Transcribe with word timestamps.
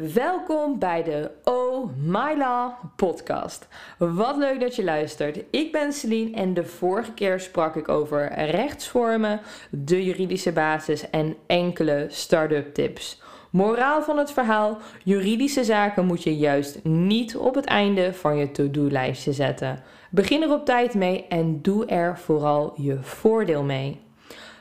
Welkom 0.00 0.78
bij 0.78 1.02
de 1.02 1.30
Oh 1.44 1.90
My 1.96 2.36
Law 2.36 2.72
podcast. 2.96 3.68
Wat 3.98 4.36
leuk 4.36 4.60
dat 4.60 4.76
je 4.76 4.84
luistert. 4.84 5.44
Ik 5.50 5.72
ben 5.72 5.92
Celine 5.92 6.36
en 6.36 6.54
de 6.54 6.64
vorige 6.64 7.12
keer 7.12 7.40
sprak 7.40 7.76
ik 7.76 7.88
over 7.88 8.32
rechtsvormen, 8.32 9.40
de 9.70 10.04
juridische 10.04 10.52
basis 10.52 11.10
en 11.10 11.36
enkele 11.46 12.06
start-up 12.08 12.74
tips. 12.74 13.22
Moraal 13.50 14.02
van 14.02 14.18
het 14.18 14.30
verhaal: 14.30 14.78
juridische 15.04 15.64
zaken 15.64 16.06
moet 16.06 16.22
je 16.22 16.36
juist 16.36 16.84
niet 16.84 17.36
op 17.36 17.54
het 17.54 17.66
einde 17.66 18.14
van 18.14 18.36
je 18.36 18.50
to-do-lijstje 18.50 19.32
zetten. 19.32 19.82
Begin 20.10 20.42
er 20.42 20.52
op 20.52 20.64
tijd 20.64 20.94
mee 20.94 21.26
en 21.28 21.62
doe 21.62 21.86
er 21.86 22.18
vooral 22.18 22.72
je 22.76 22.98
voordeel 23.02 23.62
mee. 23.62 24.06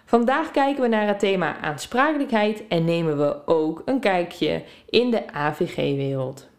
Vandaag 0.09 0.51
kijken 0.51 0.81
we 0.81 0.87
naar 0.87 1.07
het 1.07 1.19
thema 1.19 1.57
aansprakelijkheid 1.59 2.67
en 2.67 2.85
nemen 2.85 3.17
we 3.17 3.47
ook 3.47 3.81
een 3.85 3.99
kijkje 3.99 4.63
in 4.89 5.11
de 5.11 5.33
AVG-wereld. 5.33 6.49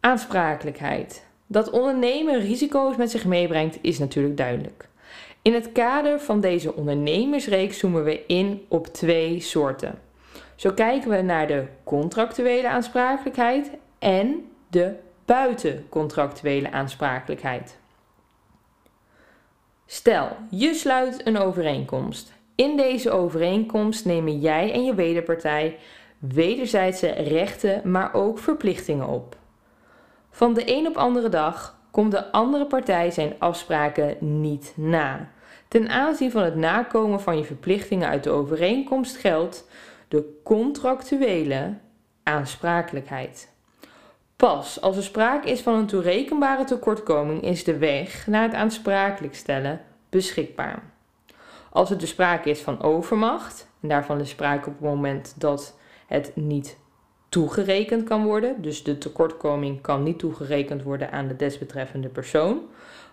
Aansprakelijkheid. 0.00 1.26
Dat 1.46 1.70
ondernemen 1.70 2.40
risico's 2.40 2.96
met 2.96 3.10
zich 3.10 3.24
meebrengt 3.24 3.78
is 3.80 3.98
natuurlijk 3.98 4.36
duidelijk. 4.36 4.88
In 5.42 5.54
het 5.54 5.72
kader 5.72 6.20
van 6.20 6.40
deze 6.40 6.74
ondernemersreeks 6.74 7.78
zoomen 7.78 8.04
we 8.04 8.26
in 8.26 8.64
op 8.68 8.86
twee 8.86 9.40
soorten. 9.40 9.98
Zo 10.54 10.72
kijken 10.72 11.10
we 11.10 11.22
naar 11.22 11.46
de 11.46 11.64
contractuele 11.84 12.68
aansprakelijkheid 12.68 13.70
en 13.98 14.44
de 14.68 14.94
buitencontractuele 15.24 16.70
aansprakelijkheid. 16.70 17.79
Stel, 19.92 20.36
je 20.50 20.74
sluit 20.74 21.26
een 21.26 21.38
overeenkomst. 21.38 22.32
In 22.54 22.76
deze 22.76 23.10
overeenkomst 23.10 24.04
nemen 24.04 24.40
jij 24.40 24.72
en 24.72 24.84
je 24.84 24.94
wederpartij 24.94 25.78
wederzijdse 26.18 27.08
rechten, 27.08 27.90
maar 27.90 28.14
ook 28.14 28.38
verplichtingen 28.38 29.08
op. 29.08 29.36
Van 30.30 30.54
de 30.54 30.76
een 30.76 30.86
op 30.86 30.96
andere 30.96 31.28
dag 31.28 31.78
komt 31.90 32.10
de 32.10 32.32
andere 32.32 32.66
partij 32.66 33.10
zijn 33.10 33.34
afspraken 33.38 34.16
niet 34.40 34.72
na. 34.76 35.28
Ten 35.68 35.88
aanzien 35.88 36.30
van 36.30 36.42
het 36.42 36.56
nakomen 36.56 37.20
van 37.20 37.38
je 37.38 37.44
verplichtingen 37.44 38.08
uit 38.08 38.24
de 38.24 38.30
overeenkomst 38.30 39.16
geldt 39.16 39.68
de 40.08 40.40
contractuele 40.44 41.74
aansprakelijkheid. 42.22 43.49
Pas 44.40 44.80
als 44.80 44.96
er 44.96 45.02
sprake 45.02 45.50
is 45.50 45.60
van 45.60 45.74
een 45.74 45.86
toerekenbare 45.86 46.64
tekortkoming 46.64 47.42
is 47.42 47.64
de 47.64 47.78
weg 47.78 48.26
naar 48.26 48.42
het 48.42 48.54
aansprakelijk 48.54 49.34
stellen 49.34 49.80
beschikbaar. 50.08 50.82
Als 51.70 51.90
er 51.90 51.98
dus 51.98 52.08
sprake 52.08 52.50
is 52.50 52.60
van 52.60 52.82
overmacht, 52.82 53.68
en 53.80 53.88
daarvan 53.88 54.20
is 54.20 54.30
sprake 54.30 54.68
op 54.68 54.72
het 54.72 54.82
moment 54.82 55.34
dat 55.38 55.78
het 56.06 56.32
niet 56.34 56.78
toegerekend 57.28 58.04
kan 58.04 58.24
worden, 58.24 58.62
dus 58.62 58.82
de 58.82 58.98
tekortkoming 58.98 59.80
kan 59.80 60.02
niet 60.02 60.18
toegerekend 60.18 60.82
worden 60.82 61.12
aan 61.12 61.28
de 61.28 61.36
desbetreffende 61.36 62.08
persoon, 62.08 62.60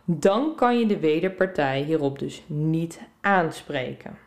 dan 0.05 0.55
kan 0.55 0.80
je 0.80 0.86
de 0.86 1.00
wederpartij 1.00 1.81
hierop 1.81 2.20
dus 2.20 2.44
niet 2.45 3.00
aanspreken. 3.22 4.17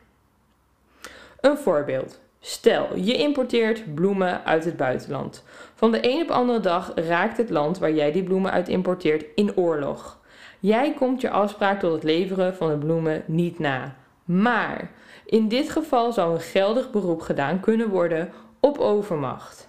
Een 1.41 1.59
voorbeeld. 1.59 2.21
Stel, 2.41 2.97
je 2.97 3.17
importeert 3.17 3.95
bloemen 3.95 4.45
uit 4.45 4.65
het 4.65 4.77
buitenland. 4.77 5.45
Van 5.75 5.91
de 5.91 5.99
een 6.03 6.23
op 6.23 6.31
andere 6.31 6.61
dag 6.61 6.93
raakt 6.95 7.37
het 7.37 7.51
land 7.51 7.79
waar 7.79 7.93
jij 7.93 8.13
die 8.13 8.23
bloemen 8.23 8.51
uit 8.51 8.69
importeert 8.69 9.25
in 9.35 9.57
oorlog. 9.57 10.19
Jij 10.61 10.95
komt 10.95 11.21
je 11.21 11.31
afspraak 11.31 11.81
tot 11.81 11.93
het 11.93 12.03
leveren 12.03 12.55
van 12.55 12.69
de 12.69 12.79
bloemen 12.79 13.23
niet 13.27 13.59
na. 13.59 13.97
Maar 14.25 14.91
in 15.27 15.49
dit 15.49 15.71
geval 15.71 16.13
zou 16.13 16.35
een 16.35 16.41
geldig 16.41 16.91
beroep 16.91 17.21
gedaan 17.21 17.61
kunnen 17.61 17.89
worden 17.89 18.33
op 18.61 18.79
overmacht. 18.79 19.69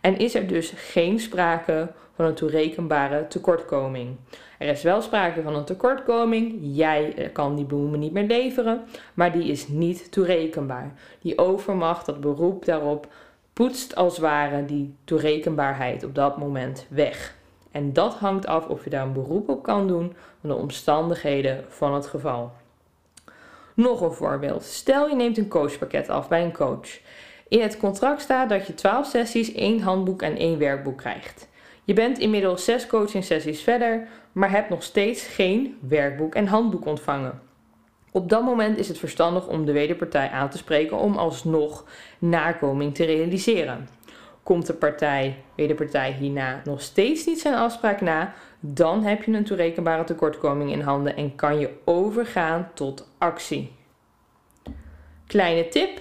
En 0.00 0.18
is 0.18 0.34
er 0.34 0.46
dus 0.46 0.72
geen 0.76 1.20
sprake 1.20 1.92
van 2.14 2.24
een 2.24 2.34
toerekenbare 2.34 3.26
tekortkoming. 3.26 4.16
Er 4.62 4.68
is 4.68 4.82
wel 4.82 5.00
sprake 5.00 5.42
van 5.42 5.54
een 5.54 5.64
tekortkoming. 5.64 6.58
Jij 6.60 7.14
eh, 7.14 7.32
kan 7.32 7.54
die 7.54 7.64
bloemen 7.64 7.98
niet 7.98 8.12
meer 8.12 8.26
leveren, 8.26 8.84
maar 9.14 9.32
die 9.32 9.44
is 9.44 9.68
niet 9.68 10.12
toerekenbaar. 10.12 10.92
Die 11.20 11.38
overmacht, 11.38 12.06
dat 12.06 12.20
beroep 12.20 12.64
daarop, 12.64 13.06
poetst 13.52 13.94
als 13.94 14.18
ware 14.18 14.64
die 14.64 14.94
toerekenbaarheid 15.04 16.04
op 16.04 16.14
dat 16.14 16.38
moment 16.38 16.86
weg. 16.88 17.34
En 17.70 17.92
dat 17.92 18.14
hangt 18.14 18.46
af 18.46 18.66
of 18.66 18.84
je 18.84 18.90
daar 18.90 19.06
een 19.06 19.12
beroep 19.12 19.48
op 19.48 19.62
kan 19.62 19.86
doen 19.86 20.14
van 20.40 20.50
de 20.50 20.56
omstandigheden 20.56 21.64
van 21.68 21.94
het 21.94 22.06
geval. 22.06 22.52
Nog 23.74 24.00
een 24.00 24.12
voorbeeld. 24.12 24.62
Stel 24.62 25.08
je 25.08 25.14
neemt 25.14 25.38
een 25.38 25.48
coachpakket 25.48 26.08
af 26.08 26.28
bij 26.28 26.44
een 26.44 26.52
coach. 26.52 26.98
In 27.48 27.60
het 27.60 27.76
contract 27.76 28.20
staat 28.20 28.48
dat 28.48 28.66
je 28.66 28.74
12 28.74 29.06
sessies, 29.06 29.52
één 29.52 29.80
handboek 29.80 30.22
en 30.22 30.36
één 30.36 30.58
werkboek 30.58 30.98
krijgt. 30.98 31.48
Je 31.84 31.92
bent 31.92 32.18
inmiddels 32.18 32.64
6 32.64 32.86
coaching 32.86 33.24
sessies 33.24 33.62
verder, 33.62 34.08
maar 34.32 34.50
hebt 34.50 34.68
nog 34.68 34.82
steeds 34.82 35.26
geen 35.26 35.78
werkboek 35.88 36.34
en 36.34 36.46
handboek 36.46 36.86
ontvangen. 36.86 37.40
Op 38.10 38.28
dat 38.28 38.44
moment 38.44 38.78
is 38.78 38.88
het 38.88 38.98
verstandig 38.98 39.46
om 39.48 39.64
de 39.64 39.72
wederpartij 39.72 40.30
aan 40.30 40.50
te 40.50 40.58
spreken 40.58 40.96
om 40.96 41.16
alsnog 41.16 41.84
nakoming 42.18 42.94
te 42.94 43.04
realiseren. 43.04 43.88
Komt 44.42 44.66
de 44.66 44.74
partij, 44.74 45.36
wederpartij 45.56 46.12
hierna 46.12 46.60
nog 46.64 46.80
steeds 46.80 47.26
niet 47.26 47.40
zijn 47.40 47.54
afspraak 47.54 48.00
na, 48.00 48.34
dan 48.60 49.04
heb 49.04 49.22
je 49.22 49.32
een 49.32 49.44
toerekenbare 49.44 50.04
tekortkoming 50.04 50.72
in 50.72 50.80
handen 50.80 51.16
en 51.16 51.34
kan 51.34 51.58
je 51.58 51.70
overgaan 51.84 52.70
tot 52.74 53.08
actie. 53.18 53.72
Kleine 55.26 55.68
tip: 55.68 56.00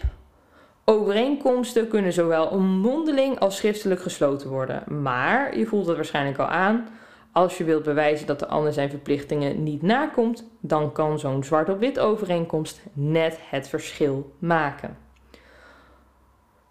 Overeenkomsten 0.85 1.87
kunnen 1.87 2.13
zowel 2.13 2.59
mondeling 2.59 3.39
als 3.39 3.57
schriftelijk 3.57 4.01
gesloten 4.01 4.49
worden. 4.49 5.01
Maar 5.01 5.57
je 5.57 5.65
voelt 5.65 5.87
het 5.87 5.95
waarschijnlijk 5.95 6.37
al 6.37 6.47
aan. 6.47 6.87
Als 7.31 7.57
je 7.57 7.63
wilt 7.63 7.83
bewijzen 7.83 8.27
dat 8.27 8.39
de 8.39 8.47
ander 8.47 8.73
zijn 8.73 8.89
verplichtingen 8.89 9.63
niet 9.63 9.81
nakomt, 9.81 10.49
dan 10.59 10.91
kan 10.91 11.19
zo'n 11.19 11.43
zwart 11.43 11.69
op 11.69 11.79
wit 11.79 11.99
overeenkomst 11.99 12.81
net 12.93 13.37
het 13.49 13.67
verschil 13.67 14.33
maken. 14.39 14.97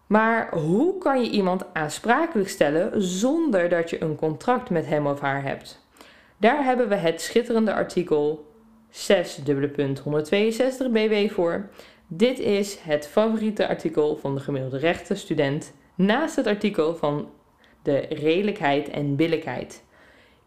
Maar 0.06 0.54
hoe 0.58 0.98
kan 0.98 1.22
je 1.22 1.30
iemand 1.30 1.64
aansprakelijk 1.72 2.48
stellen 2.48 3.02
zonder 3.02 3.68
dat 3.68 3.90
je 3.90 4.02
een 4.02 4.16
contract 4.16 4.70
met 4.70 4.86
hem 4.86 5.06
of 5.06 5.20
haar 5.20 5.42
hebt? 5.42 5.86
Daar 6.36 6.64
hebben 6.64 6.88
we 6.88 6.94
het 6.94 7.20
schitterende 7.20 7.74
artikel 7.74 8.46
6.162 8.90 8.96
BW 10.90 11.30
voor. 11.30 11.68
Dit 12.12 12.38
is 12.38 12.78
het 12.78 13.08
favoriete 13.08 13.68
artikel 13.68 14.16
van 14.16 14.34
de 14.34 14.40
gemiddelde 14.40 14.78
rechtenstudent 14.78 15.72
naast 15.94 16.36
het 16.36 16.46
artikel 16.46 16.96
van 16.96 17.28
de 17.82 17.98
redelijkheid 17.98 18.88
en 18.88 19.16
billijkheid. 19.16 19.84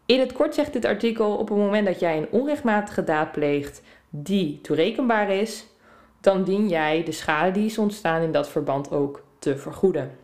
In 0.06 0.20
het 0.20 0.32
kort 0.32 0.54
zegt 0.54 0.72
dit 0.72 0.84
artikel 0.84 1.36
op 1.36 1.48
het 1.48 1.58
moment 1.58 1.86
dat 1.86 2.00
jij 2.00 2.16
een 2.16 2.30
onrechtmatige 2.30 3.04
daad 3.04 3.32
pleegt 3.32 3.82
die 4.10 4.60
toerekenbaar 4.60 5.30
is, 5.30 5.66
dan 6.20 6.44
dien 6.44 6.68
jij 6.68 7.04
de 7.04 7.12
schade 7.12 7.50
die 7.50 7.66
is 7.66 7.78
ontstaan 7.78 8.22
in 8.22 8.32
dat 8.32 8.48
verband 8.48 8.90
ook 8.90 9.22
te 9.38 9.56
vergoeden. 9.56 10.16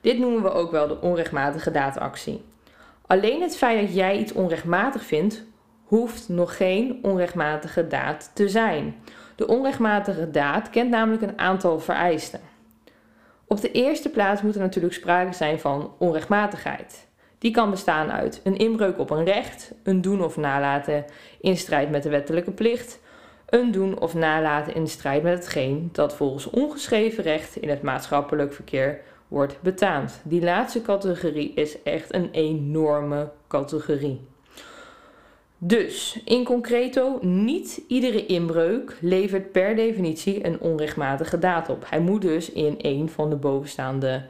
Dit 0.00 0.18
noemen 0.18 0.42
we 0.42 0.50
ook 0.50 0.70
wel 0.70 0.88
de 0.88 1.00
onrechtmatige 1.00 1.70
daadactie. 1.70 2.44
Alleen 3.06 3.42
het 3.42 3.56
feit 3.56 3.86
dat 3.86 3.94
jij 3.94 4.18
iets 4.18 4.32
onrechtmatig 4.32 5.02
vindt, 5.02 5.44
hoeft 5.84 6.28
nog 6.28 6.56
geen 6.56 6.98
onrechtmatige 7.02 7.86
daad 7.86 8.30
te 8.34 8.48
zijn. 8.48 8.94
De 9.38 9.46
onrechtmatige 9.46 10.30
daad 10.30 10.70
kent 10.70 10.90
namelijk 10.90 11.22
een 11.22 11.38
aantal 11.38 11.80
vereisten. 11.80 12.40
Op 13.46 13.60
de 13.60 13.70
eerste 13.70 14.08
plaats 14.08 14.42
moet 14.42 14.54
er 14.54 14.60
natuurlijk 14.60 14.94
sprake 14.94 15.32
zijn 15.32 15.60
van 15.60 15.92
onrechtmatigheid. 15.98 17.06
Die 17.38 17.50
kan 17.50 17.70
bestaan 17.70 18.10
uit 18.12 18.40
een 18.44 18.56
inbreuk 18.56 18.98
op 18.98 19.10
een 19.10 19.24
recht, 19.24 19.72
een 19.82 20.00
doen 20.00 20.24
of 20.24 20.36
nalaten 20.36 21.04
in 21.40 21.56
strijd 21.56 21.90
met 21.90 22.02
de 22.02 22.08
wettelijke 22.08 22.50
plicht, 22.50 23.00
een 23.48 23.70
doen 23.70 23.98
of 23.98 24.14
nalaten 24.14 24.74
in 24.74 24.88
strijd 24.88 25.22
met 25.22 25.38
hetgeen 25.38 25.88
dat 25.92 26.14
volgens 26.14 26.50
ongeschreven 26.50 27.24
recht 27.24 27.56
in 27.56 27.68
het 27.68 27.82
maatschappelijk 27.82 28.52
verkeer 28.52 29.00
wordt 29.28 29.62
betaamd. 29.62 30.20
Die 30.24 30.42
laatste 30.42 30.82
categorie 30.82 31.52
is 31.54 31.82
echt 31.82 32.14
een 32.14 32.30
enorme 32.30 33.30
categorie. 33.48 34.20
Dus 35.58 36.20
in 36.24 36.44
concreto, 36.44 37.18
niet 37.20 37.80
iedere 37.88 38.26
inbreuk 38.26 38.96
levert 39.00 39.52
per 39.52 39.76
definitie 39.76 40.46
een 40.46 40.60
onrechtmatige 40.60 41.38
daad 41.38 41.68
op. 41.68 41.84
Hij 41.90 42.00
moet 42.00 42.22
dus 42.22 42.50
in 42.50 42.74
een 42.78 43.08
van 43.08 43.30
de 43.30 43.36
bovenstaande 43.36 44.26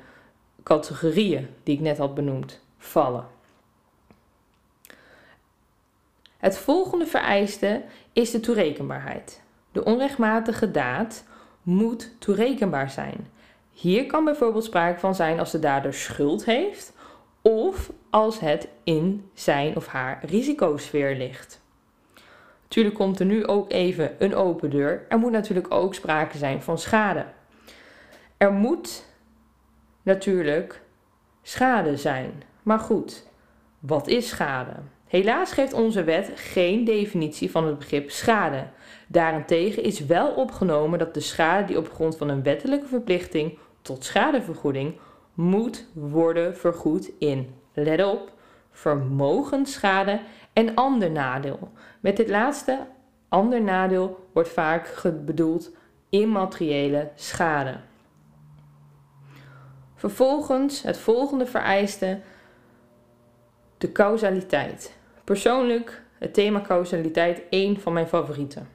categorieën 0.63 1.49
die 1.63 1.75
ik 1.75 1.81
net 1.81 1.99
had 1.99 2.15
benoemd 2.15 2.61
vallen. 2.79 3.27
Het 6.39 6.59
volgende 6.59 7.07
vereiste 7.07 7.83
is 8.13 8.31
de 8.31 8.41
toerekenbaarheid. 8.41 9.43
De 9.73 9.85
onrechtmatige 9.85 10.71
daad 10.71 11.25
moet 11.63 12.11
toerekenbaar 12.19 12.91
zijn. 12.91 13.31
Hier 13.73 14.07
kan 14.07 14.25
bijvoorbeeld 14.25 14.65
sprake 14.65 15.01
van 15.01 15.15
zijn 15.15 15.39
als 15.39 15.51
de 15.51 15.59
dader 15.59 15.95
schuld 15.95 16.45
heeft 16.45 16.93
of 17.43 17.91
als 18.11 18.41
het 18.41 18.69
in 18.85 19.31
zijn 19.35 19.77
of 19.77 19.87
haar 19.87 20.25
risicosfeer 20.25 21.17
ligt. 21.17 21.61
Natuurlijk 22.63 22.97
komt 22.97 23.21
er 23.21 23.27
nu 23.27 23.47
ook 23.47 23.73
even 23.73 24.15
een 24.19 24.35
open 24.35 24.71
deur. 24.71 25.07
Er 25.09 25.19
moet 25.19 25.33
natuurlijk 25.33 25.75
ook 25.75 25.95
sprake 25.95 26.39
zijn 26.39 26.63
van 26.63 26.79
schade. 26.79 27.25
Er 28.37 28.53
moet 28.53 29.05
natuurlijk 30.03 30.83
schade 31.43 31.97
zijn. 31.97 32.43
Maar 32.63 32.79
goed, 32.79 33.27
wat 33.79 34.07
is 34.07 34.29
schade? 34.29 34.73
Helaas 35.07 35.53
geeft 35.53 35.73
onze 35.73 36.05
wet 36.05 36.31
geen 36.35 36.85
definitie 36.85 37.51
van 37.51 37.67
het 37.67 37.79
begrip 37.79 38.11
schade. 38.11 38.67
Daarentegen 39.07 39.83
is 39.83 40.07
wel 40.07 40.31
opgenomen 40.31 40.99
dat 40.99 41.15
de 41.15 41.21
schade 41.21 41.65
die 41.67 41.79
op 41.79 41.91
grond 41.91 42.17
van 42.17 42.29
een 42.29 42.43
wettelijke 42.43 42.87
verplichting 42.87 43.59
tot 43.83 44.05
schadevergoeding 44.05 44.99
moet 45.35 45.87
worden 45.93 46.57
vergoed 46.57 47.11
in, 47.19 47.55
let 47.83 48.05
op, 48.05 48.33
vermogensschade 48.71 50.21
en 50.53 50.75
ander 50.75 51.11
nadeel. 51.11 51.71
Met 52.01 52.17
dit 52.17 52.29
laatste, 52.29 52.87
ander 53.29 53.63
nadeel, 53.63 54.29
wordt 54.33 54.49
vaak 54.49 55.03
bedoeld 55.25 55.71
immateriële 56.09 57.11
schade. 57.15 57.77
Vervolgens 59.95 60.83
het 60.83 60.99
volgende 60.99 61.47
vereiste, 61.47 62.21
de 63.79 63.93
causaliteit. 63.93 64.97
Persoonlijk 65.25 66.03
het 66.19 66.35
thema 66.35 66.61
causaliteit 66.61 67.43
één 67.51 67.81
van 67.81 67.93
mijn 67.93 68.07
favorieten. 68.09 68.69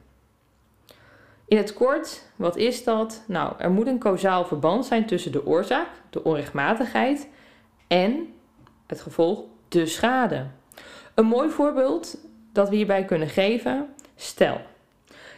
In 1.46 1.56
het 1.56 1.72
kort, 1.72 2.22
wat 2.36 2.56
is 2.56 2.84
dat? 2.84 3.24
Nou, 3.26 3.52
er 3.58 3.70
moet 3.70 3.86
een 3.86 3.98
causaal 3.98 4.44
verband 4.44 4.86
zijn 4.86 5.06
tussen 5.06 5.32
de 5.32 5.46
oorzaak, 5.46 5.88
de 6.10 6.24
onrechtmatigheid 6.24 7.28
en 7.86 8.33
het 8.86 9.00
gevolg, 9.00 9.42
de 9.68 9.86
schade. 9.86 10.46
Een 11.14 11.26
mooi 11.26 11.50
voorbeeld 11.50 12.18
dat 12.52 12.68
we 12.68 12.76
hierbij 12.76 13.04
kunnen 13.04 13.28
geven, 13.28 13.88
stel, 14.14 14.60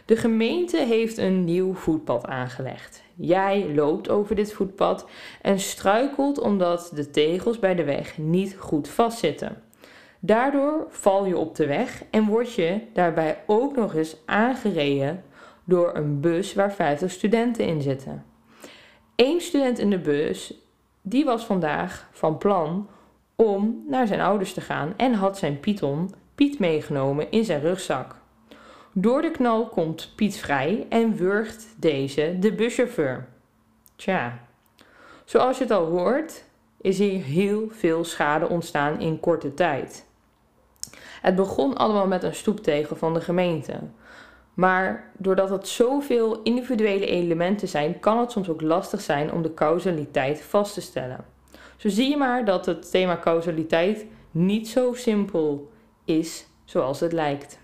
de 0.07 0.15
gemeente 0.15 0.77
heeft 0.77 1.17
een 1.17 1.43
nieuw 1.43 1.73
voetpad 1.73 2.25
aangelegd. 2.25 3.03
Jij 3.15 3.73
loopt 3.73 4.09
over 4.09 4.35
dit 4.35 4.53
voetpad 4.53 5.05
en 5.41 5.59
struikelt 5.59 6.39
omdat 6.39 6.91
de 6.95 7.09
tegels 7.11 7.59
bij 7.59 7.75
de 7.75 7.83
weg 7.83 8.17
niet 8.17 8.55
goed 8.59 8.87
vastzitten. 8.87 9.61
Daardoor 10.19 10.85
val 10.89 11.25
je 11.25 11.37
op 11.37 11.55
de 11.55 11.65
weg 11.65 12.03
en 12.09 12.25
word 12.25 12.53
je 12.53 12.81
daarbij 12.93 13.43
ook 13.45 13.75
nog 13.75 13.95
eens 13.95 14.15
aangereden 14.25 15.23
door 15.63 15.95
een 15.95 16.19
bus 16.19 16.53
waar 16.53 16.73
50 16.73 17.11
studenten 17.11 17.65
in 17.65 17.81
zitten. 17.81 18.25
Eén 19.15 19.41
student 19.41 19.79
in 19.79 19.89
de 19.89 19.99
bus, 19.99 20.53
die 21.01 21.25
was 21.25 21.45
vandaag 21.45 22.09
van 22.11 22.37
plan 22.37 22.87
om 23.43 23.83
naar 23.87 24.07
zijn 24.07 24.21
ouders 24.21 24.53
te 24.53 24.61
gaan 24.61 24.93
en 24.97 25.13
had 25.13 25.37
zijn 25.37 25.59
Python 25.59 26.13
Piet 26.35 26.59
meegenomen 26.59 27.31
in 27.31 27.43
zijn 27.43 27.61
rugzak. 27.61 28.15
Door 28.93 29.21
de 29.21 29.31
knal 29.31 29.67
komt 29.67 30.13
Piet 30.15 30.37
vrij 30.37 30.85
en 30.89 31.15
wurgt 31.15 31.75
deze 31.77 32.35
de 32.39 32.53
buschauffeur. 32.53 33.27
Tja, 33.95 34.39
zoals 35.25 35.57
je 35.57 35.63
het 35.63 35.73
al 35.73 35.85
hoort, 35.85 36.43
is 36.81 36.97
hier 36.97 37.23
heel 37.23 37.67
veel 37.69 38.03
schade 38.03 38.49
ontstaan 38.49 38.99
in 38.99 39.19
korte 39.19 39.53
tijd. 39.53 40.05
Het 41.21 41.35
begon 41.35 41.77
allemaal 41.77 42.07
met 42.07 42.23
een 42.23 42.35
stoeptegel 42.35 42.95
van 42.95 43.13
de 43.13 43.21
gemeente. 43.21 43.79
Maar 44.53 45.11
doordat 45.17 45.49
het 45.49 45.67
zoveel 45.67 46.41
individuele 46.41 47.05
elementen 47.05 47.67
zijn, 47.67 47.99
kan 47.99 48.19
het 48.19 48.31
soms 48.31 48.49
ook 48.49 48.61
lastig 48.61 49.01
zijn 49.01 49.31
om 49.31 49.41
de 49.41 49.53
causaliteit 49.53 50.41
vast 50.41 50.73
te 50.73 50.81
stellen. 50.81 51.35
Zo 51.77 51.89
zie 51.89 52.09
je 52.09 52.17
maar 52.17 52.45
dat 52.45 52.65
het 52.65 52.91
thema 52.91 53.17
causaliteit 53.17 54.05
niet 54.31 54.67
zo 54.67 54.93
simpel 54.93 55.71
is 56.05 56.47
zoals 56.65 56.99
het 56.99 57.13
lijkt. 57.13 57.59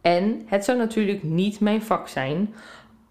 En 0.00 0.42
het 0.46 0.64
zou 0.64 0.78
natuurlijk 0.78 1.22
niet 1.22 1.60
mijn 1.60 1.82
vak 1.82 2.08
zijn 2.08 2.54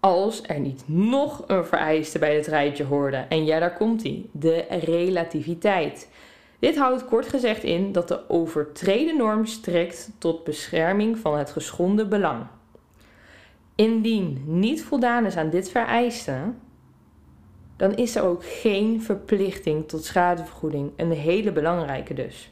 als 0.00 0.42
er 0.46 0.60
niet 0.60 0.82
nog 0.86 1.44
een 1.46 1.64
vereiste 1.64 2.18
bij 2.18 2.34
het 2.34 2.46
rijtje 2.46 2.84
hoorde. 2.84 3.16
En 3.16 3.44
ja, 3.44 3.58
daar 3.58 3.76
komt 3.76 4.02
hij: 4.02 4.26
de 4.32 4.64
relativiteit. 4.68 6.10
Dit 6.58 6.76
houdt 6.76 7.04
kort 7.04 7.28
gezegd 7.28 7.62
in 7.62 7.92
dat 7.92 8.08
de 8.08 8.28
overtreden 8.28 9.16
norm 9.16 9.46
strekt 9.46 10.10
tot 10.18 10.44
bescherming 10.44 11.18
van 11.18 11.38
het 11.38 11.50
geschonden 11.50 12.08
belang. 12.08 12.46
Indien 13.74 14.42
niet 14.46 14.82
voldaan 14.82 15.26
is 15.26 15.36
aan 15.36 15.50
dit 15.50 15.70
vereiste, 15.70 16.36
dan 17.76 17.94
is 17.94 18.16
er 18.16 18.22
ook 18.22 18.44
geen 18.44 19.02
verplichting 19.02 19.88
tot 19.88 20.04
schadevergoeding. 20.04 20.92
Een 20.96 21.12
hele 21.12 21.52
belangrijke 21.52 22.14
dus. 22.14 22.50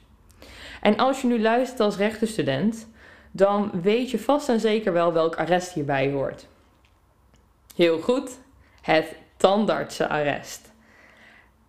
En 0.80 0.96
als 0.96 1.20
je 1.20 1.26
nu 1.26 1.40
luistert 1.40 1.80
als 1.80 1.96
rechtenstudent, 1.96 2.88
dan 3.30 3.70
weet 3.82 4.10
je 4.10 4.18
vast 4.18 4.48
en 4.48 4.60
zeker 4.60 4.92
wel 4.92 5.12
welk 5.12 5.36
arrest 5.36 5.72
hierbij 5.72 6.10
hoort. 6.10 6.46
Heel 7.76 7.98
goed, 7.98 8.30
het 8.80 9.06
tandartsenarrest. 9.36 10.70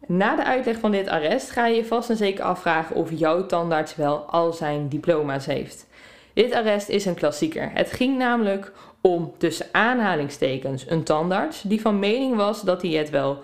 Na 0.07 0.35
de 0.35 0.43
uitleg 0.43 0.79
van 0.79 0.91
dit 0.91 1.07
arrest 1.07 1.49
ga 1.49 1.65
je 1.65 1.75
je 1.75 1.85
vast 1.85 2.09
en 2.09 2.17
zeker 2.17 2.43
afvragen 2.43 2.95
of 2.95 3.09
jouw 3.11 3.45
tandarts 3.45 3.95
wel 3.95 4.17
al 4.17 4.53
zijn 4.53 4.89
diploma's 4.89 5.45
heeft. 5.45 5.87
Dit 6.33 6.53
arrest 6.53 6.89
is 6.89 7.05
een 7.05 7.15
klassieker. 7.15 7.71
Het 7.73 7.91
ging 7.91 8.17
namelijk 8.17 8.71
om 9.05 9.33
tussen 9.37 9.65
aanhalingstekens 9.71 10.89
een 10.89 11.03
tandarts 11.03 11.61
die 11.61 11.81
van 11.81 11.99
mening 11.99 12.35
was 12.35 12.61
dat 12.61 12.81
hij 12.81 12.91
het 12.91 13.09
wel 13.09 13.39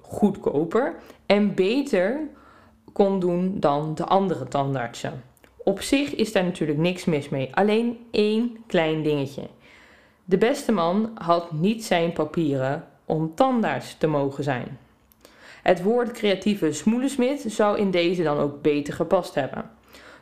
goedkoper 0.00 0.94
en 1.26 1.54
beter 1.54 2.20
kon 2.92 3.20
doen 3.20 3.60
dan 3.60 3.94
de 3.94 4.04
andere 4.04 4.48
tandartsen. 4.48 5.22
Op 5.56 5.80
zich 5.80 6.14
is 6.14 6.32
daar 6.32 6.44
natuurlijk 6.44 6.78
niks 6.78 7.04
mis 7.04 7.28
mee, 7.28 7.54
alleen 7.54 8.06
één 8.10 8.56
klein 8.66 9.02
dingetje. 9.02 9.42
De 10.24 10.38
beste 10.38 10.72
man 10.72 11.10
had 11.14 11.52
niet 11.52 11.84
zijn 11.84 12.12
papieren 12.12 12.86
om 13.04 13.34
tandarts 13.34 13.96
te 13.98 14.06
mogen 14.06 14.44
zijn. 14.44 14.78
Het 15.62 15.82
woord 15.82 16.12
creatieve 16.12 16.72
smoelensmid 16.72 17.44
zou 17.46 17.78
in 17.78 17.90
deze 17.90 18.22
dan 18.22 18.38
ook 18.38 18.62
beter 18.62 18.94
gepast 18.94 19.34
hebben. 19.34 19.70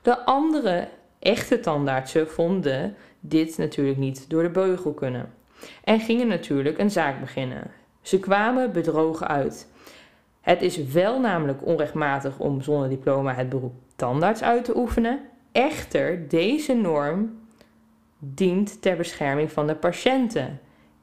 De 0.03 0.25
andere 0.25 0.89
echte 1.19 1.61
tandartsen 1.61 2.29
vonden 2.29 2.97
dit 3.21 3.59
natuurlijk 3.59 3.99
niet 3.99 4.31
door 4.31 4.43
de 4.43 4.51
beugel 4.51 4.93
kunnen 4.93 5.33
en 5.85 6.01
gingen 6.01 6.29
natuurlijk 6.29 6.79
een 6.79 6.91
zaak 6.91 7.21
beginnen. 7.21 7.71
Ze 8.01 8.19
kwamen 8.19 8.73
bedrogen 8.73 9.29
uit. 9.29 9.69
Het 10.41 10.63
is 10.63 10.77
wel 10.77 11.21
namelijk 11.21 11.67
onrechtmatig 11.67 12.39
om 12.39 12.63
zonder 12.63 12.89
diploma 12.89 13.35
het 13.35 13.49
beroep 13.49 13.75
tandarts 13.97 14.43
uit 14.43 14.65
te 14.65 14.77
oefenen. 14.77 15.21
Echter, 15.53 16.29
deze 16.29 16.75
norm 16.75 17.39
dient 18.19 18.83
ter 18.83 18.97
bescherming 18.97 19.53
van 19.53 19.67
de 19.67 19.75
patiënten 19.75 20.61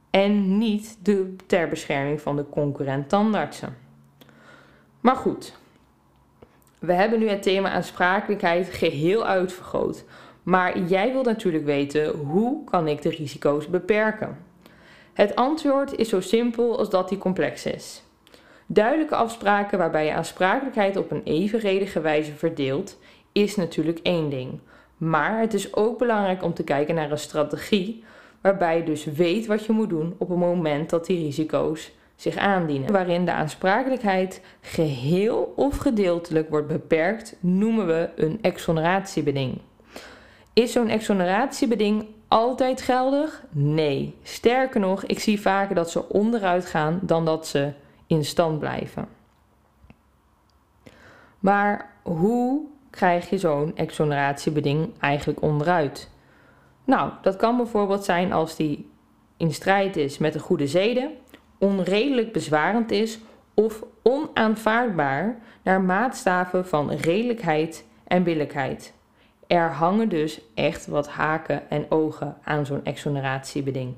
en 0.10 0.58
niet 0.58 0.98
de, 1.02 1.36
ter 1.46 1.68
bescherming 1.68 2.22
van 2.22 2.36
de 2.36 2.50
concurrent 2.50 3.10
tandartsen. 3.10 3.78
Maar 5.00 5.16
goed, 5.16 5.58
we 6.80 6.94
hebben 6.94 7.20
nu 7.20 7.30
het 7.30 7.44
thema 7.44 7.70
aansprakelijkheid 7.70 8.70
geheel 8.70 9.26
uitvergroot. 9.26 10.06
Maar 10.46 10.80
jij 10.80 11.12
wilt 11.12 11.26
natuurlijk 11.26 11.66
weten 11.66 12.10
hoe 12.10 12.64
kan 12.64 12.88
ik 12.88 13.02
de 13.02 13.10
risico's 13.10 13.68
beperken? 13.68 14.38
Het 15.14 15.36
antwoord 15.36 15.96
is 15.96 16.10
zo 16.10 16.22
simpel 16.22 16.78
als 16.78 16.90
dat 16.90 17.10
die 17.10 17.18
complex 17.18 17.66
is. 17.66 18.04
Duidelijke 18.66 19.16
afspraken 19.16 19.78
waarbij 19.78 20.06
je 20.06 20.14
aansprakelijkheid 20.14 20.98
op 20.98 21.12
een 21.12 21.24
evenredige 21.24 22.02
wijze 22.02 22.32
verdeelt, 22.32 22.98
is 23.32 23.56
natuurlijk 23.56 24.00
één 24.04 24.30
ding. 24.30 24.60
Maar 24.98 25.40
het 25.40 25.54
is 25.54 25.76
ook 25.76 25.98
belangrijk 25.98 26.44
om 26.44 26.54
te 26.54 26.64
kijken 26.64 26.96
naar 26.96 27.12
een 27.12 27.18
strategie 27.18 28.04
waarbij 28.42 28.78
je 28.78 28.84
dus 28.84 29.06
weet 29.06 29.46
wat 29.46 29.66
je 29.66 29.74
moet 29.74 29.90
doen 29.90 30.16
op 30.18 30.30
het 30.30 30.38
moment 30.38 30.90
dat 30.90 31.06
die 31.06 31.24
risico's 31.24 31.92
zich 32.16 32.38
aandienen. 32.38 32.92
Waarin 32.92 33.26
de 33.26 33.32
aansprakelijkheid 33.32 34.42
geheel 34.62 35.54
of 35.56 35.78
gedeeltelijk 35.78 36.50
wordt 36.50 36.68
beperkt, 36.68 37.36
noemen 37.40 37.88
we 37.88 38.10
een 38.16 38.38
exoneratiebeding. 38.42 39.60
Is 40.56 40.72
zo'n 40.72 40.90
exoneratiebeding 40.90 42.08
altijd 42.28 42.82
geldig? 42.82 43.44
Nee. 43.52 44.16
Sterker 44.24 44.80
nog, 44.80 45.04
ik 45.04 45.20
zie 45.20 45.42
vaker 45.42 45.76
dat 45.76 45.92
ze 45.92 46.10
onderuit 46.10 46.66
gaan 46.66 47.00
dan 47.02 47.26
dat 47.26 47.48
ze 47.48 47.74
in 48.08 48.26
stand 48.26 48.60
blijven. 48.60 49.08
Maar 51.40 51.90
hoe 52.04 52.62
krijg 52.90 53.30
je 53.30 53.38
zo'n 53.38 53.76
exoneratiebeding 53.76 54.90
eigenlijk 55.00 55.42
onderuit? 55.42 56.10
Nou, 56.86 57.12
dat 57.22 57.36
kan 57.36 57.58
bijvoorbeeld 57.58 58.04
zijn 58.04 58.34
als 58.34 58.56
die 58.56 58.90
in 59.38 59.54
strijd 59.54 59.98
is 59.98 60.18
met 60.18 60.34
de 60.34 60.40
goede 60.40 60.68
zeden, 60.68 61.12
onredelijk 61.58 62.32
bezwarend 62.32 62.92
is 62.92 63.20
of 63.54 63.84
onaanvaardbaar 64.04 65.40
naar 65.64 65.82
maatstaven 65.82 66.68
van 66.68 66.92
redelijkheid 66.92 67.86
en 68.08 68.24
billijkheid. 68.24 68.95
Er 69.48 69.72
hangen 69.72 70.10
dus 70.10 70.42
echt 70.54 70.88
wat 70.88 71.08
haken 71.08 71.70
en 71.70 71.86
ogen 71.90 72.38
aan 72.44 72.66
zo'n 72.66 72.86
exoneratiebeding. 72.86 73.94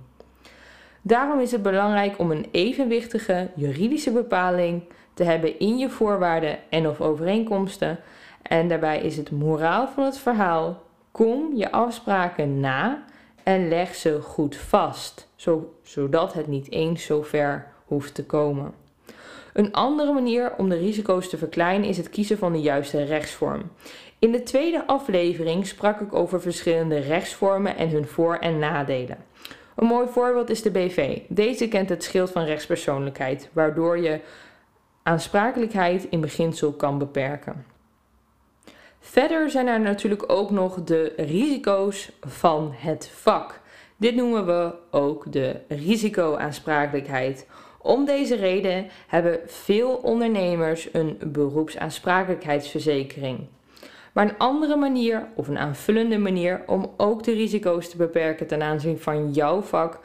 Daarom 1.01 1.39
is 1.39 1.51
het 1.51 1.61
belangrijk 1.61 2.19
om 2.19 2.31
een 2.31 2.45
evenwichtige 2.51 3.49
juridische 3.55 4.11
bepaling 4.11 4.83
te 5.13 5.23
hebben 5.23 5.59
in 5.59 5.77
je 5.77 5.89
voorwaarden 5.89 6.57
en 6.69 6.87
of 6.87 7.01
overeenkomsten. 7.01 7.99
En 8.41 8.67
daarbij 8.67 8.99
is 8.99 9.17
het 9.17 9.31
moraal 9.31 9.87
van 9.87 10.03
het 10.03 10.17
verhaal: 10.17 10.81
kom 11.11 11.55
je 11.55 11.71
afspraken 11.71 12.59
na 12.59 13.03
en 13.43 13.67
leg 13.67 13.95
ze 13.95 14.21
goed 14.21 14.55
vast, 14.55 15.29
zodat 15.81 16.33
het 16.33 16.47
niet 16.47 16.71
eens 16.71 17.03
zo 17.03 17.21
ver 17.21 17.67
hoeft 17.85 18.15
te 18.15 18.25
komen. 18.25 18.73
Een 19.53 19.73
andere 19.73 20.13
manier 20.13 20.53
om 20.57 20.69
de 20.69 20.77
risico's 20.77 21.29
te 21.29 21.37
verkleinen 21.37 21.89
is 21.89 21.97
het 21.97 22.09
kiezen 22.09 22.37
van 22.37 22.51
de 22.51 22.61
juiste 22.61 23.03
rechtsvorm. 23.03 23.71
In 24.19 24.31
de 24.31 24.43
tweede 24.43 24.87
aflevering 24.87 25.67
sprak 25.67 25.99
ik 25.99 26.13
over 26.13 26.41
verschillende 26.41 26.99
rechtsvormen 26.99 27.75
en 27.75 27.89
hun 27.89 28.07
voor- 28.07 28.37
en 28.37 28.59
nadelen. 28.59 29.17
Een 29.75 29.87
mooi 29.87 30.07
voorbeeld 30.07 30.49
is 30.49 30.61
de 30.61 30.71
BV. 30.71 31.19
Deze 31.27 31.67
kent 31.67 31.89
het 31.89 32.03
schild 32.03 32.31
van 32.31 32.43
rechtspersoonlijkheid, 32.43 33.49
waardoor 33.53 33.97
je 33.97 34.19
aansprakelijkheid 35.03 36.07
in 36.09 36.21
beginsel 36.21 36.73
kan 36.73 36.97
beperken. 36.97 37.65
Verder 38.99 39.49
zijn 39.49 39.67
er 39.67 39.79
natuurlijk 39.79 40.31
ook 40.31 40.51
nog 40.51 40.83
de 40.83 41.13
risico's 41.17 42.11
van 42.21 42.73
het 42.75 43.09
vak. 43.13 43.61
Dit 43.97 44.15
noemen 44.15 44.45
we 44.45 44.73
ook 44.91 45.31
de 45.31 45.59
risicoaansprakelijkheid. 45.67 47.47
Om 47.81 48.05
deze 48.05 48.35
reden 48.35 48.87
hebben 49.07 49.39
veel 49.45 49.95
ondernemers 49.95 50.89
een 50.91 51.17
beroepsaansprakelijkheidsverzekering. 51.23 53.47
Maar 54.17 54.25
een 54.29 54.37
andere 54.37 54.75
manier 54.75 55.27
of 55.35 55.47
een 55.47 55.57
aanvullende 55.57 56.17
manier 56.17 56.63
om 56.65 56.93
ook 56.97 57.23
de 57.23 57.33
risico's 57.33 57.89
te 57.89 57.97
beperken 57.97 58.47
ten 58.47 58.61
aanzien 58.61 58.99
van 58.99 59.31
jouw 59.31 59.61
vak 59.61 59.99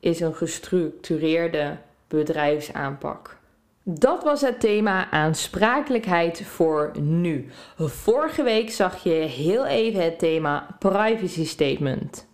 is 0.00 0.20
een 0.20 0.34
gestructureerde 0.34 1.76
bedrijfsaanpak. 2.06 3.36
Dat 3.82 4.22
was 4.22 4.40
het 4.40 4.60
thema 4.60 5.10
aansprakelijkheid 5.10 6.42
voor 6.46 6.92
nu. 7.00 7.48
Vorige 7.76 8.42
week 8.42 8.70
zag 8.70 9.02
je 9.02 9.10
heel 9.10 9.66
even 9.66 10.04
het 10.04 10.18
thema 10.18 10.76
privacy 10.78 11.46
statement. 11.46 12.27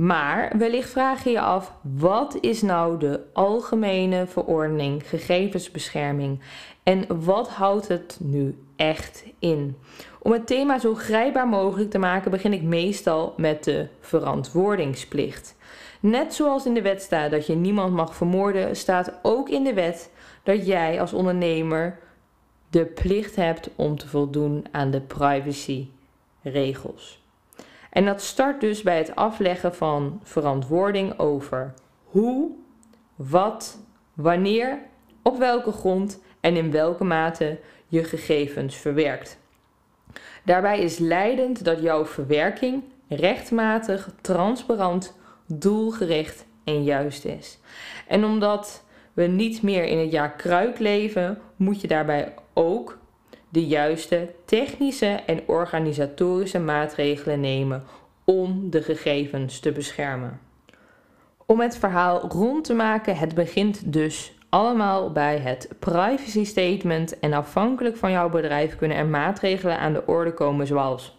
Maar 0.00 0.52
wellicht 0.58 0.90
vraag 0.90 1.24
je 1.24 1.30
je 1.30 1.40
af: 1.40 1.72
wat 1.82 2.38
is 2.40 2.62
nou 2.62 2.98
de 2.98 3.20
algemene 3.32 4.26
verordening 4.26 5.08
gegevensbescherming 5.08 6.40
en 6.82 7.24
wat 7.24 7.48
houdt 7.48 7.88
het 7.88 8.16
nu 8.20 8.58
echt 8.76 9.24
in? 9.38 9.76
Om 10.22 10.32
het 10.32 10.46
thema 10.46 10.78
zo 10.78 10.94
grijpbaar 10.94 11.48
mogelijk 11.48 11.90
te 11.90 11.98
maken, 11.98 12.30
begin 12.30 12.52
ik 12.52 12.62
meestal 12.62 13.34
met 13.36 13.64
de 13.64 13.86
verantwoordingsplicht. 14.00 15.56
Net 16.00 16.34
zoals 16.34 16.66
in 16.66 16.74
de 16.74 16.82
wet 16.82 17.02
staat 17.02 17.30
dat 17.30 17.46
je 17.46 17.54
niemand 17.54 17.92
mag 17.92 18.14
vermoorden, 18.14 18.76
staat 18.76 19.12
ook 19.22 19.48
in 19.48 19.64
de 19.64 19.74
wet 19.74 20.10
dat 20.42 20.66
jij 20.66 21.00
als 21.00 21.12
ondernemer 21.12 21.98
de 22.70 22.84
plicht 22.84 23.36
hebt 23.36 23.70
om 23.76 23.98
te 23.98 24.08
voldoen 24.08 24.64
aan 24.70 24.90
de 24.90 25.00
privacyregels. 25.00 27.19
En 27.90 28.04
dat 28.04 28.22
start 28.22 28.60
dus 28.60 28.82
bij 28.82 28.98
het 28.98 29.16
afleggen 29.16 29.74
van 29.74 30.20
verantwoording 30.22 31.18
over 31.18 31.74
hoe, 32.04 32.50
wat, 33.16 33.78
wanneer, 34.14 34.78
op 35.22 35.38
welke 35.38 35.72
grond 35.72 36.22
en 36.40 36.56
in 36.56 36.70
welke 36.70 37.04
mate 37.04 37.58
je 37.86 38.04
gegevens 38.04 38.76
verwerkt. 38.76 39.38
Daarbij 40.44 40.80
is 40.80 40.98
leidend 40.98 41.64
dat 41.64 41.82
jouw 41.82 42.06
verwerking 42.06 42.82
rechtmatig, 43.08 44.10
transparant, 44.20 45.16
doelgericht 45.46 46.46
en 46.64 46.84
juist 46.84 47.24
is. 47.24 47.58
En 48.06 48.24
omdat 48.24 48.84
we 49.12 49.22
niet 49.22 49.62
meer 49.62 49.84
in 49.84 49.98
het 49.98 50.10
jaar 50.10 50.32
kruik 50.32 50.78
leven, 50.78 51.38
moet 51.56 51.80
je 51.80 51.88
daarbij 51.88 52.34
ook 52.52 52.98
de 53.50 53.66
juiste 53.66 54.28
technische 54.44 55.06
en 55.06 55.40
organisatorische 55.46 56.58
maatregelen 56.58 57.40
nemen 57.40 57.84
om 58.24 58.70
de 58.70 58.82
gegevens 58.82 59.60
te 59.60 59.72
beschermen. 59.72 60.40
Om 61.46 61.60
het 61.60 61.78
verhaal 61.78 62.20
rond 62.28 62.64
te 62.64 62.74
maken, 62.74 63.16
het 63.16 63.34
begint 63.34 63.92
dus 63.92 64.32
allemaal 64.48 65.12
bij 65.12 65.38
het 65.38 65.68
privacy 65.78 66.44
statement 66.44 67.18
en 67.18 67.32
afhankelijk 67.32 67.96
van 67.96 68.10
jouw 68.10 68.28
bedrijf 68.28 68.76
kunnen 68.76 68.96
er 68.96 69.06
maatregelen 69.06 69.78
aan 69.78 69.92
de 69.92 70.06
orde 70.06 70.34
komen 70.34 70.66
zoals 70.66 71.16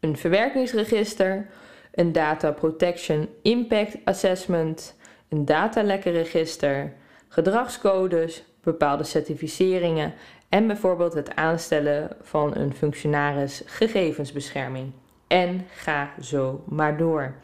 een 0.00 0.16
verwerkingsregister, 0.16 1.46
een 1.94 2.12
data 2.12 2.50
protection 2.52 3.28
impact 3.42 3.96
assessment, 4.04 4.96
een 5.28 5.44
datalekkenregister, 5.44 6.92
gedragscodes, 7.28 8.44
bepaalde 8.62 9.04
certificeringen 9.04 10.14
en 10.56 10.66
bijvoorbeeld 10.66 11.14
het 11.14 11.34
aanstellen 11.34 12.10
van 12.22 12.56
een 12.56 12.74
functionaris 12.74 13.62
gegevensbescherming. 13.66 14.92
En 15.26 15.66
ga 15.74 16.10
zo 16.20 16.62
maar 16.64 16.96
door. 16.96 17.34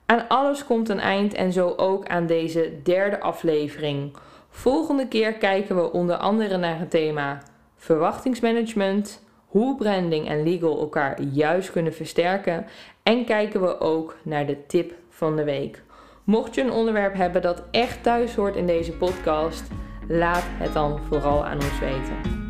Aan 0.06 0.28
alles 0.28 0.64
komt 0.64 0.88
een 0.88 1.00
eind 1.00 1.34
en 1.34 1.52
zo 1.52 1.74
ook 1.76 2.06
aan 2.06 2.26
deze 2.26 2.72
derde 2.82 3.20
aflevering. 3.20 4.16
Volgende 4.48 5.08
keer 5.08 5.32
kijken 5.32 5.76
we 5.76 5.92
onder 5.92 6.16
andere 6.16 6.56
naar 6.56 6.78
het 6.78 6.90
thema 6.90 7.42
verwachtingsmanagement, 7.76 9.24
hoe 9.46 9.76
branding 9.76 10.28
en 10.28 10.42
legal 10.42 10.78
elkaar 10.78 11.22
juist 11.22 11.70
kunnen 11.70 11.94
versterken 11.94 12.66
en 13.02 13.24
kijken 13.24 13.60
we 13.60 13.80
ook 13.80 14.16
naar 14.22 14.46
de 14.46 14.66
tip 14.66 14.92
van 15.08 15.36
de 15.36 15.44
week. 15.44 15.82
Mocht 16.24 16.54
je 16.54 16.62
een 16.62 16.72
onderwerp 16.72 17.14
hebben 17.14 17.42
dat 17.42 17.62
echt 17.70 18.02
thuis 18.02 18.34
hoort 18.34 18.56
in 18.56 18.66
deze 18.66 18.92
podcast, 18.92 19.64
laat 20.08 20.44
het 20.46 20.72
dan 20.72 20.98
vooral 21.08 21.44
aan 21.44 21.54
ons 21.54 21.78
weten. 21.78 22.45